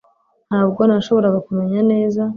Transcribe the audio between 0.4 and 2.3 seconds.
Ntabwo nashoboraga kumenya neza